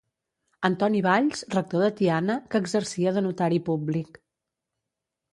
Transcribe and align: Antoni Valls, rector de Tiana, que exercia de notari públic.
Antoni 0.67 1.01
Valls, 1.07 1.43
rector 1.55 1.83
de 1.85 1.89
Tiana, 1.99 2.37
que 2.55 2.61
exercia 2.63 3.13
de 3.19 3.23
notari 3.25 3.61
públic. 3.69 4.19